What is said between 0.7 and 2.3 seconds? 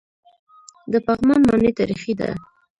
د پغمان ماڼۍ تاریخي ده